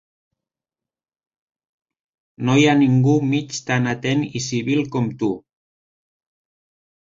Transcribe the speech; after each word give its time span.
No 2.47 2.55
hi 2.59 2.65
ha 2.69 2.73
ningú 2.79 3.13
mig 3.35 3.61
tan 3.69 3.91
atent 3.93 4.25
i 4.41 4.43
civil 4.47 4.83
com 4.97 5.13
tu. 5.21 5.31